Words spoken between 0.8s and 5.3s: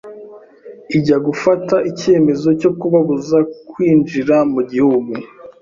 ijya gufata ikemezo cyo kubabuza kwinjira mu Gihugu